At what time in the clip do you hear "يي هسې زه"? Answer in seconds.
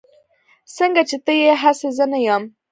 1.39-2.05